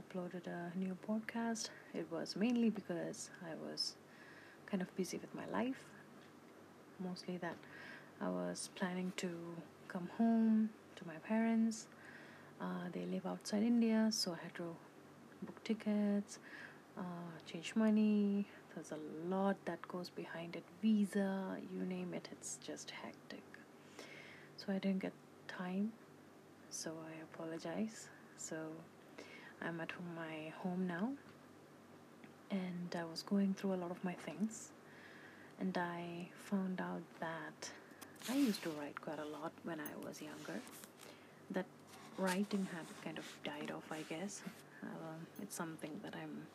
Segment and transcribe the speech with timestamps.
[0.00, 1.70] uploaded a new podcast.
[1.92, 3.94] It was mainly because I was
[4.66, 5.82] kind of busy with my life.
[6.98, 7.56] Mostly that
[8.20, 9.28] I was planning to
[9.88, 11.86] come home to my parents.
[12.60, 14.74] Uh, they live outside India, so I had to
[15.42, 16.38] book tickets,
[16.96, 17.02] uh,
[17.50, 18.46] change money.
[18.74, 23.42] There's a lot that goes behind it visa, you name it, it's just hectic.
[24.56, 25.12] So I didn't get
[25.48, 25.92] time,
[26.70, 28.08] so I apologize.
[28.36, 28.56] So
[29.62, 31.12] I'm at my home now,
[32.50, 34.70] and I was going through a lot of my things,
[35.60, 37.70] and I found out that
[38.30, 40.60] I used to write quite a lot when I was younger.
[41.50, 41.66] That
[42.18, 44.42] writing habit kind of died off, I guess.
[44.82, 46.46] Um, it's something that I'm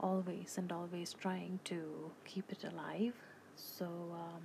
[0.00, 3.14] always and always trying to keep it alive.
[3.56, 4.42] So um,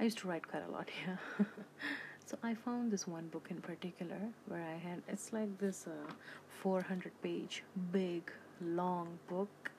[0.00, 1.44] I used to write quite a lot, yeah.
[2.28, 6.12] So I found this one book in particular where I had it's like this uh,
[6.62, 9.70] 400 page big long book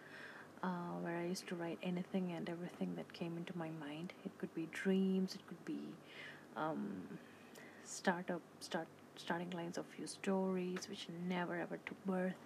[0.63, 4.13] uh, where I used to write anything and everything that came into my mind.
[4.25, 5.79] It could be dreams, it could be
[6.57, 6.87] um,
[7.83, 12.41] startup start starting lines of few stories which never ever took birth.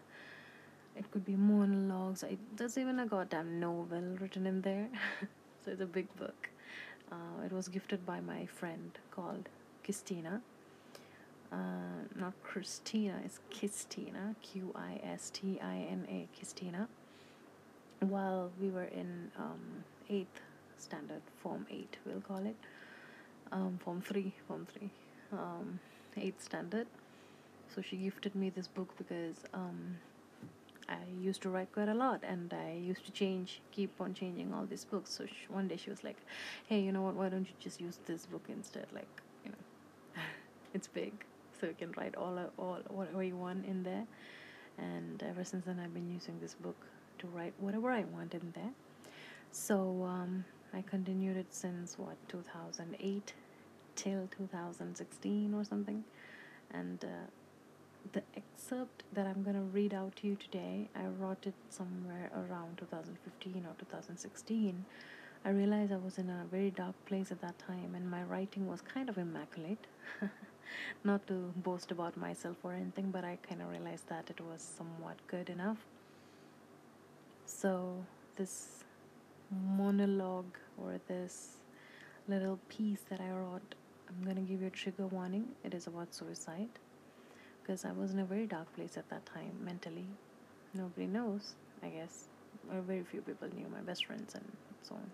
[0.98, 2.26] It could be monologues.
[2.26, 4.90] I, there's even a goddamn novel written in there.
[5.64, 6.50] so it's a big book.
[7.10, 9.48] Uh, it was gifted by my friend called
[9.88, 10.42] Qistina.
[11.52, 16.88] Uh, not Christina, it's Qistina, Q I S T I N A, Qistina.
[18.00, 20.42] While we were in um, eighth
[20.78, 22.56] standard, Form 8, we'll call it,
[23.52, 24.90] um, Form 3, Form 3,
[25.32, 25.80] um,
[26.18, 26.88] eighth standard.
[27.74, 29.98] So she gifted me this book because um,
[30.90, 34.54] I used to write quite a lot and I used to change, keep on changing
[34.54, 35.12] all these books.
[35.12, 36.18] So she, one day she was like,
[36.68, 38.88] hey, you know what, why don't you just use this book instead?
[38.94, 39.08] Like,
[40.74, 41.14] it's big,
[41.60, 44.06] so you can write all, all whatever you want in there.
[44.78, 46.76] And ever since then, I've been using this book
[47.20, 48.72] to write whatever I want in there.
[49.52, 53.34] So um, I continued it since what 2008
[53.96, 56.04] till 2016 or something.
[56.72, 57.08] And uh,
[58.12, 62.32] the excerpt that I'm going to read out to you today, I wrote it somewhere
[62.36, 64.86] around 2015 or 2016.
[65.46, 68.68] I realized I was in a very dark place at that time, and my writing
[68.68, 69.86] was kind of immaculate.
[71.04, 74.62] Not to boast about myself or anything, but I kind of realized that it was
[74.62, 75.78] somewhat good enough.
[77.46, 78.84] So, this
[79.52, 81.58] monologue or this
[82.28, 83.76] little piece that I wrote,
[84.10, 85.48] I'm to give you a trigger warning.
[85.64, 86.70] It is about suicide
[87.62, 90.08] because I was in a very dark place at that time mentally.
[90.74, 92.28] Nobody knows, I guess.
[92.72, 94.46] Or very few people knew, my best friends and
[94.84, 95.12] so on,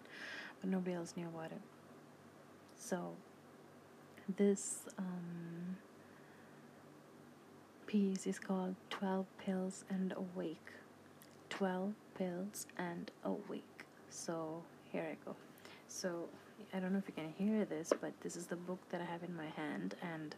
[0.62, 1.62] but nobody else knew about it.
[2.76, 3.14] So,
[4.38, 5.78] this um,
[7.88, 10.72] piece is called 12 Pills and Awake.
[11.50, 13.86] 12 Pills and Awake.
[14.10, 15.36] So, here I go.
[15.88, 16.28] So,
[16.74, 19.06] I don't know if you can hear this, but this is the book that I
[19.06, 20.36] have in my hand, and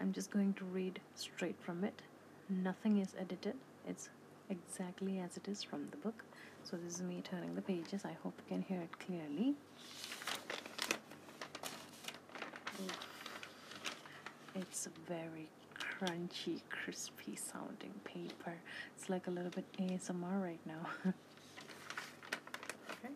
[0.00, 2.02] I'm just going to read straight from it.
[2.48, 3.54] Nothing is edited,
[3.88, 4.10] it's
[4.50, 6.24] exactly as it is from the book.
[6.64, 8.04] So, this is me turning the pages.
[8.04, 9.54] I hope you can hear it clearly.
[14.54, 15.48] It's a very
[15.78, 18.54] crunchy, crispy sounding paper.
[18.96, 20.86] It's like a little bit ASMR right now.
[22.90, 23.14] okay,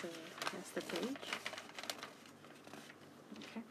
[0.00, 0.08] so
[0.52, 1.16] that's the page.
[3.38, 3.62] Okay,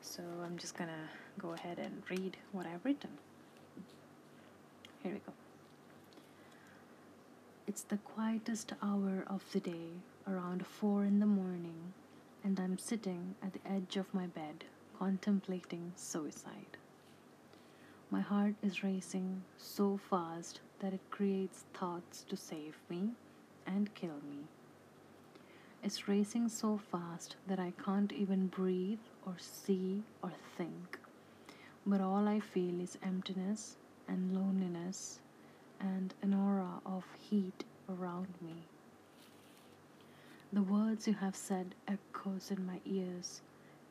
[0.00, 3.10] so I'm just gonna go ahead and read what I've written.
[5.02, 5.32] Here we go.
[7.66, 9.90] It's the quietest hour of the day,
[10.28, 11.92] around four in the morning,
[12.44, 14.64] and I'm sitting at the edge of my bed
[14.98, 16.76] contemplating suicide.
[18.10, 23.10] My heart is racing so fast that it creates thoughts to save me
[23.66, 24.44] and kill me.
[25.82, 30.98] It's racing so fast that I can't even breathe or see or think.
[31.86, 33.76] But all I feel is emptiness
[34.08, 35.20] and loneliness
[35.80, 38.64] and an aura of heat around me.
[40.52, 43.42] The words you have said echoes in my ears.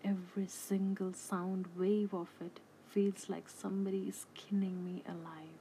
[0.04, 2.60] Every single sound wave of it
[2.90, 5.60] feels like somebody is skinning me alive.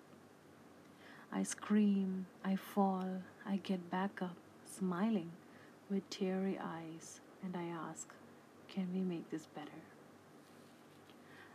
[1.33, 5.33] I scream, I fall, I get back up, smiling
[5.91, 8.09] with teary eyes, and I ask,
[8.69, 9.83] Can we make this better?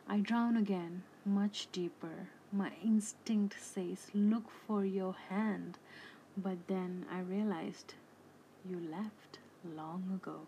[0.08, 2.28] I drown again, much deeper.
[2.52, 5.78] My instinct says, Look for your hand,
[6.36, 7.94] but then I realized
[8.70, 10.42] you left long ago.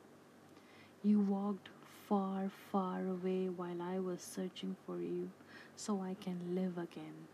[1.04, 1.70] You walked
[2.08, 5.30] far, far away while I was searching for you
[5.76, 7.28] so I can live again.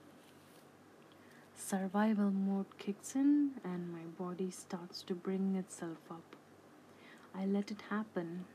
[1.55, 6.35] survival mode kicks in and my body starts to bring itself up.
[7.35, 8.45] I let it happen.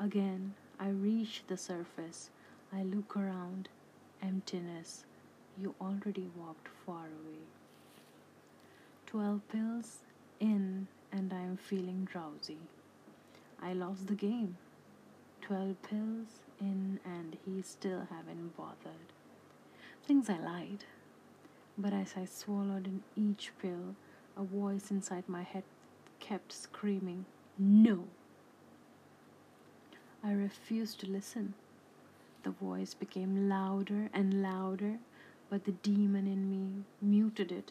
[0.00, 2.30] Again, I reach the surface.
[2.72, 3.68] I look around.
[4.22, 5.04] Emptiness.
[5.60, 7.44] You already walked far away.
[9.06, 9.98] Twelve pills
[10.40, 12.58] in, and I am feeling drowsy.
[13.62, 14.56] I lost the game.
[15.46, 19.12] Twelve pills in, and he still haven't bothered.
[20.02, 20.86] Things I lied.
[21.76, 23.94] But as I swallowed in each pill,
[24.38, 25.64] a voice inside my head
[26.18, 27.26] kept screaming,
[27.58, 28.04] No!
[30.22, 31.52] I refused to listen.
[32.42, 34.98] The voice became louder and louder,
[35.50, 37.70] but the demon in me muted it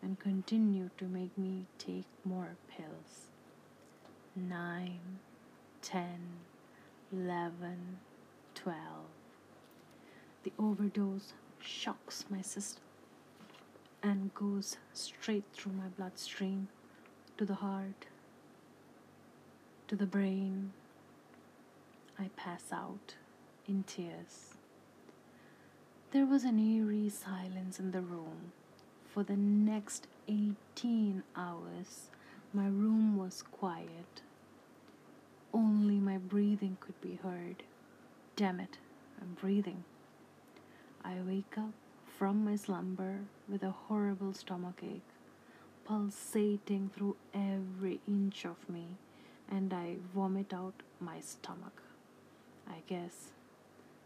[0.00, 3.26] and continued to make me take more pills.
[4.36, 5.18] Nine,
[5.82, 6.39] ten,
[7.12, 7.98] eleven,
[8.54, 9.10] twelve.
[10.44, 12.82] The overdose shocks my system
[14.02, 16.68] and goes straight through my bloodstream
[17.36, 18.06] to the heart,
[19.88, 20.72] to the brain.
[22.18, 23.14] I pass out
[23.66, 24.54] in tears.
[26.12, 28.52] There was an eerie silence in the room.
[29.12, 32.10] For the next 18 hours,
[32.52, 34.22] my room was quiet.
[35.52, 37.62] Only my breathing could be heard.
[38.36, 38.78] Damn it,
[39.20, 39.84] I'm breathing.
[41.04, 41.72] I wake up
[42.18, 45.02] from my slumber with a horrible stomachache,
[45.84, 48.86] pulsating through every inch of me,
[49.50, 51.82] and I vomit out my stomach.
[52.68, 53.32] I guess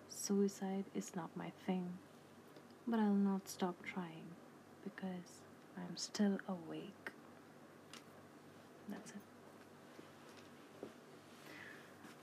[0.08, 1.99] suicide is not my thing,
[2.87, 4.29] but I'll not stop trying
[4.82, 5.43] because
[5.76, 7.11] I'm still awake.
[8.88, 9.24] That's it.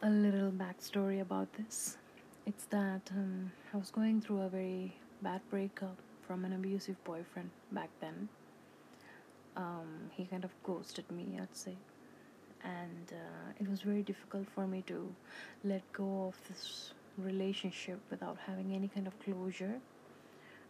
[0.03, 1.97] A little backstory about this
[2.45, 5.95] it's that um, I was going through a very bad breakup
[6.25, 8.27] from an abusive boyfriend back then.
[9.55, 11.75] Um, he kind of ghosted me, I'd say.
[12.63, 15.13] And uh, it was very difficult for me to
[15.63, 19.79] let go of this relationship without having any kind of closure.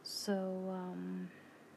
[0.04, 0.34] So,
[0.70, 1.30] um,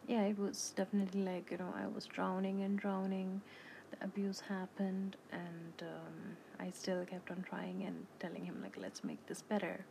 [0.09, 3.43] yeah, it was definitely like, you know, I was drowning and drowning.
[3.91, 9.05] The abuse happened, and um, I still kept on trying and telling him, like, let's
[9.05, 9.85] make this better.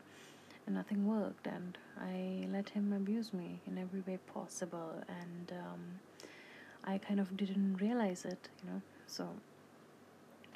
[0.66, 5.82] And nothing worked and i let him abuse me in every way possible and um,
[6.86, 8.82] i kind of didn't realize it you know?
[9.06, 9.28] So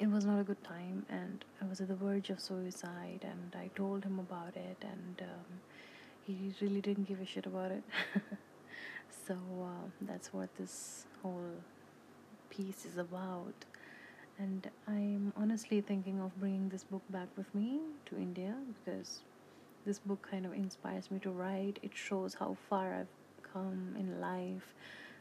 [0.00, 3.54] it was not a good time and i was at the verge of suicide and
[3.62, 5.60] i told him about it and um,
[6.26, 7.82] he really didn't give a shit about it.
[9.26, 11.52] So uh, that's what this whole
[12.58, 13.64] piece is about
[14.38, 19.20] and i'm honestly thinking of bringing this book back with me to india because
[19.88, 21.78] this book kind of inspires me to write.
[21.82, 24.74] It shows how far I've come in life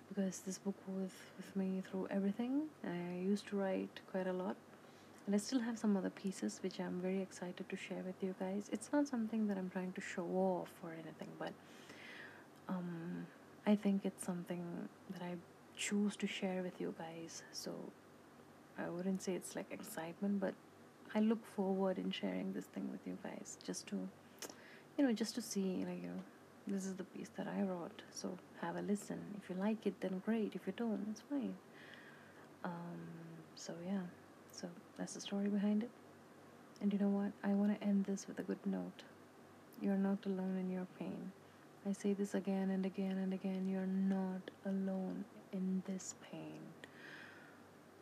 [0.09, 2.63] because this book was with me through everything.
[2.83, 4.57] I used to write quite a lot,
[5.25, 8.35] and I still have some other pieces which I'm very excited to share with you
[8.41, 8.69] guys.
[8.73, 11.53] It's not something that I'm trying to show off or anything, but
[12.67, 13.25] um,
[13.65, 14.65] I think it's something
[15.11, 15.35] that I
[15.77, 17.43] choose to share with you guys.
[17.53, 17.71] So
[18.77, 20.53] I wouldn't say it's like excitement, but
[21.15, 23.95] I look forward in sharing this thing with you guys just to
[24.97, 26.23] you know just to see like you know
[26.67, 28.01] this is the piece that i wrote.
[28.11, 29.19] So have a listen.
[29.41, 30.53] If you like it then great.
[30.53, 31.55] If you don't it's fine.
[32.63, 32.99] Um,
[33.55, 34.01] so yeah.
[34.51, 34.67] So
[34.97, 35.89] that's the story behind it.
[36.81, 37.31] And you know what?
[37.43, 39.03] I want to end this with a good note.
[39.81, 41.31] You're not alone in your pain.
[41.87, 43.67] I say this again and again and again.
[43.69, 46.59] You're not alone in this pain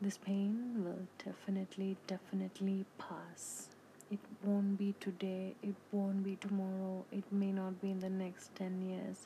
[0.01, 3.69] this pain will definitely definitely pass
[4.11, 8.55] it won't be today, it won't be tomorrow, it may not be in the next
[8.55, 9.25] 10 years,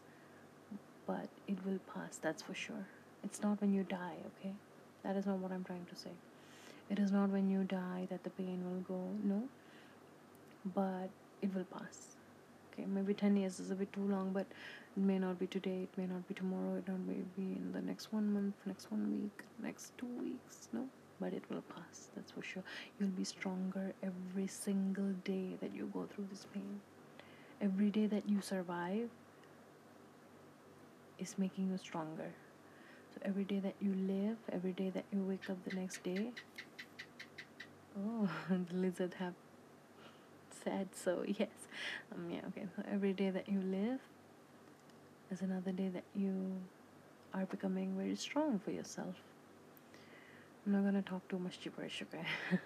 [1.05, 2.87] but it will pass, that's for sure.
[3.23, 4.53] It's not when you die, okay?
[5.03, 6.11] That is not what I'm trying to say.
[6.89, 9.43] It is not when you die that the pain will go, no,
[10.73, 11.09] but
[11.41, 12.08] it will pass.
[12.79, 14.45] Okay, maybe 10 years is a bit too long, but
[14.95, 17.81] it may not be today, it may not be tomorrow, it may be in the
[17.81, 20.87] next one month, next one week, next two weeks, no,
[21.19, 22.63] but it will pass that's for sure.
[22.97, 26.79] You'll be stronger every single day that you go through this pain.
[27.61, 29.09] Every day that you survive
[31.17, 32.31] is making you stronger.
[33.13, 36.29] So every day that you live every day that you wake up the next day
[37.97, 39.33] oh the lizard have
[40.63, 41.58] said so yes
[42.13, 43.99] um yeah okay so every day that you live
[45.31, 46.33] is another day that you
[47.33, 49.15] are becoming very strong for yourself
[50.65, 52.25] I'm not gonna talk too much gibberish, okay?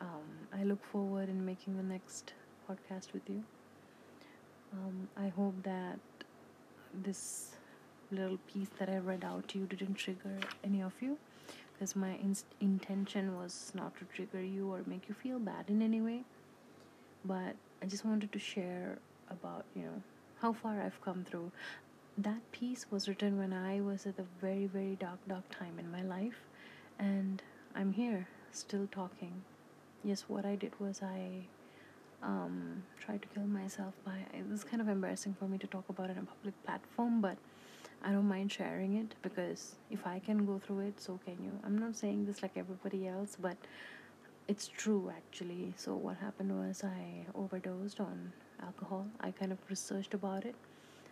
[0.00, 2.32] um, I look forward in making the next
[2.68, 3.44] podcast with you.
[4.72, 5.98] Um, I hope that
[7.04, 7.50] this
[8.10, 11.18] little piece that I read out to you didn't trigger any of you
[11.72, 15.82] because my in- intention was not to trigger you or make you feel bad in
[15.82, 16.22] any way
[17.24, 18.98] but I just wanted to share
[19.30, 20.02] about you know
[20.40, 21.50] how far I've come through.
[22.16, 25.90] That piece was written when I was at a very very dark dark time in
[25.90, 26.40] my life.
[26.98, 27.42] And
[27.74, 29.42] I'm here still talking.
[30.04, 31.46] Yes what I did was I
[32.22, 35.84] um, tried to kill myself by it was kind of embarrassing for me to talk
[35.88, 37.36] about it on a public platform but
[38.04, 41.52] I don't mind sharing it because if I can go through it, so can you.
[41.64, 43.56] I'm not saying this like everybody else, but
[44.48, 45.72] it's true actually.
[45.76, 48.32] So, what happened was I overdosed on
[48.62, 49.06] alcohol.
[49.20, 50.54] I kind of researched about it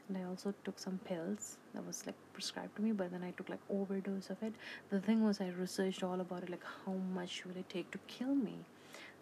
[0.08, 3.30] and I also took some pills that was like prescribed to me, but then I
[3.32, 4.52] took like overdose of it.
[4.90, 7.98] The thing was, I researched all about it like how much will it take to
[8.08, 8.54] kill me.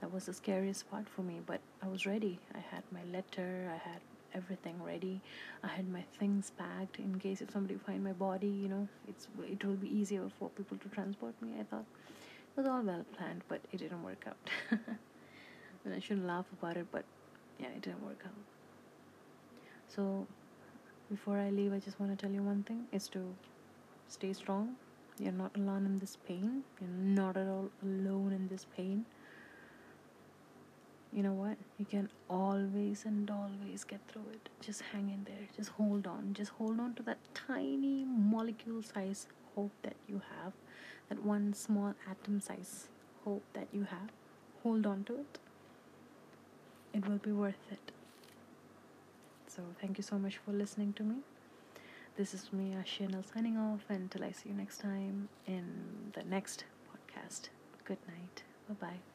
[0.00, 2.38] That was the scariest part for me, but I was ready.
[2.54, 4.00] I had my letter, I had
[4.34, 5.20] everything ready.
[5.62, 9.28] I had my things packed in case if somebody find my body, you know, it's
[9.42, 11.50] it will be easier for people to transport me.
[11.60, 11.84] I thought
[12.56, 14.50] was all well planned, but it didn't work out.
[15.84, 17.04] and I shouldn't laugh about it, but
[17.58, 18.32] yeah, it didn't work out.
[19.88, 20.26] So
[21.10, 23.34] before I leave, I just want to tell you one thing: is to
[24.08, 24.76] stay strong.
[25.18, 26.62] You're not alone in this pain.
[26.80, 29.04] You're not at all alone in this pain
[31.12, 35.48] you know what you can always and always get through it just hang in there
[35.56, 39.26] just hold on just hold on to that tiny molecule size
[39.56, 40.52] hope that you have
[41.10, 42.88] that one small atom size
[43.24, 44.10] hope that you have
[44.62, 45.38] hold on to it.
[46.92, 47.92] It will be worth it.
[49.46, 51.16] So thank you so much for listening to me.
[52.16, 55.64] This is me Ashianal signing off until I see you next time in
[56.12, 57.48] the next podcast.
[57.84, 58.42] Good night.
[58.68, 59.09] Bye bye